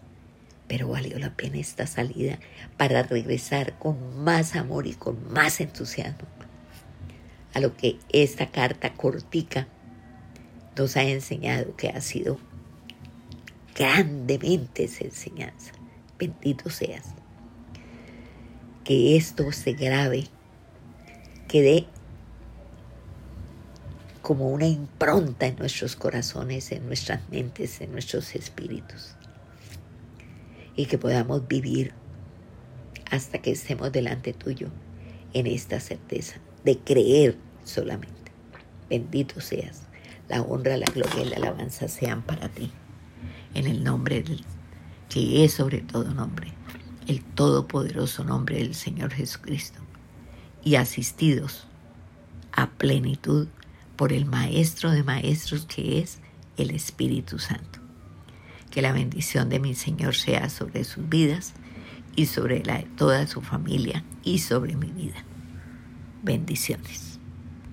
[0.70, 2.40] pero valió la pena esta salida
[2.78, 6.28] para regresar con más amor y con más entusiasmo
[7.54, 9.68] a lo que esta carta cortica
[10.78, 12.38] nos ha enseñado que ha sido
[13.76, 15.72] grandemente esa enseñanza.
[16.18, 17.06] Bendito seas.
[18.84, 20.28] Que esto se grave,
[21.48, 21.88] quede
[24.22, 29.16] como una impronta en nuestros corazones, en nuestras mentes, en nuestros espíritus.
[30.80, 31.92] Y que podamos vivir
[33.12, 34.70] hasta que estemos delante tuyo
[35.34, 38.32] en esta certeza de creer solamente.
[38.90, 39.82] Bendito seas.
[40.30, 42.72] La honra, la gloria y la alabanza sean para ti.
[43.56, 44.24] En el nombre
[45.10, 46.54] que es sobre todo nombre,
[47.08, 49.82] el todopoderoso nombre del Señor Jesucristo.
[50.64, 51.68] Y asistidos
[52.54, 53.50] a plenitud
[53.98, 56.20] por el Maestro de Maestros que es
[56.56, 57.79] el Espíritu Santo.
[58.72, 61.54] Que la bendición de mi Señor sea sobre sus vidas
[62.16, 65.24] y sobre la de toda su familia y sobre mi vida.
[66.22, 67.09] Bendiciones.